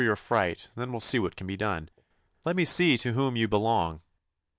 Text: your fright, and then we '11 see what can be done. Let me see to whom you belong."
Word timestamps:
your 0.03 0.15
fright, 0.15 0.67
and 0.73 0.81
then 0.81 0.87
we 0.87 0.93
'11 0.93 0.99
see 1.01 1.19
what 1.19 1.35
can 1.35 1.45
be 1.45 1.55
done. 1.55 1.87
Let 2.43 2.55
me 2.55 2.65
see 2.65 2.97
to 2.97 3.13
whom 3.13 3.35
you 3.35 3.47
belong." 3.47 4.01